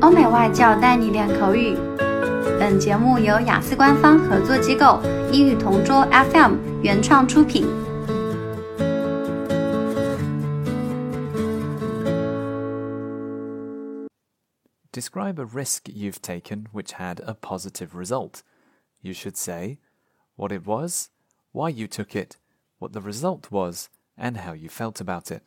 [0.00, 1.76] 欧美外教带你练口语。
[2.58, 5.00] 本节目由雅思官方合作机构
[5.32, 7.66] 英语同桌 FM 原创出品。
[14.92, 18.42] Describe a risk you've taken which had a positive result.
[19.02, 19.78] You should say
[20.36, 21.10] what it was,
[21.52, 22.38] why you took it,
[22.78, 25.42] what the result was, and how you felt about it.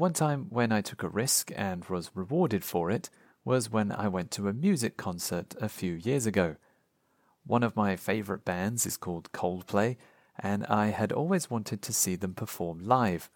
[0.00, 3.10] One time when I took a risk and was rewarded for it
[3.44, 6.56] was when I went to a music concert a few years ago.
[7.44, 9.98] One of my favorite bands is called Coldplay,
[10.38, 13.28] and I had always wanted to see them perform live.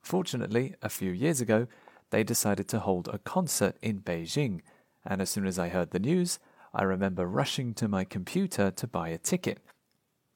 [0.00, 1.66] Fortunately, a few years ago,
[2.08, 4.62] they decided to hold a concert in Beijing,
[5.04, 6.38] and as soon as I heard the news,
[6.72, 9.60] I remember rushing to my computer to buy a ticket.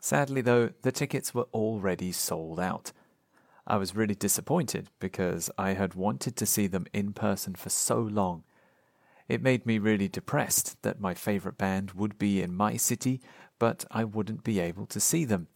[0.03, 2.93] Sadly, though, the tickets were already sold out.
[3.70, 8.00] I was really disappointed because I had wanted to see them in person for so
[8.00, 8.42] long.
[9.28, 13.20] It made me really depressed that my favorite band would be in my city,
[13.61, 15.47] but I wouldn't be able to see them.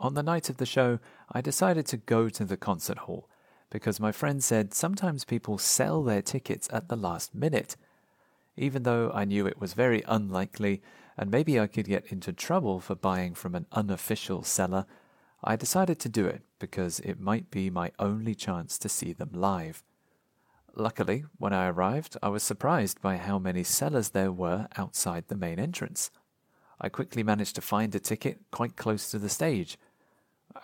[0.00, 0.98] On the night of the show,
[1.30, 3.28] I decided to go to the concert hall
[3.70, 7.76] because my friend said sometimes people sell their tickets at the last minute.
[8.56, 10.82] Even though I knew it was very unlikely
[11.16, 14.86] and maybe I could get into trouble for buying from an unofficial seller,
[15.44, 19.30] I decided to do it because it might be my only chance to see them
[19.32, 19.82] live.
[20.74, 25.36] Luckily, when I arrived, I was surprised by how many sellers there were outside the
[25.36, 26.10] main entrance.
[26.80, 29.78] I quickly managed to find a ticket quite close to the stage.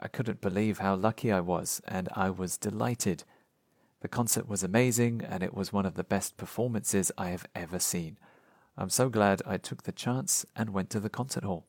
[0.00, 3.24] I couldn't believe how lucky I was, and I was delighted.
[4.00, 7.78] The concert was amazing, and it was one of the best performances I have ever
[7.78, 8.18] seen.
[8.76, 11.66] I'm so glad I took the chance and went to the concert hall.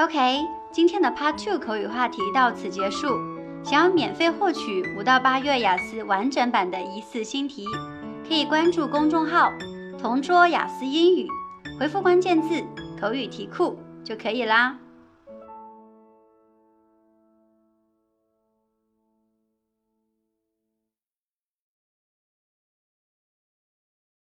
[0.00, 3.08] OK，今天的 Part Two 口语话题到此结束。
[3.64, 7.64] 想要免费获取五到八月雅思完整版的一次新题，
[8.28, 9.52] 可以关注公众号
[10.00, 11.26] “同桌雅思英语”，
[11.80, 12.62] 回复关键字
[13.00, 14.78] “口语题库”就可以啦。